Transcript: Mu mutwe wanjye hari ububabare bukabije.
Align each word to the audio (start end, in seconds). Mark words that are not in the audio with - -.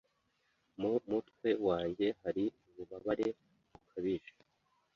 Mu 0.79 0.91
mutwe 1.09 1.49
wanjye 1.65 2.07
hari 2.23 2.43
ububabare 2.67 3.27
bukabije. 3.71 4.31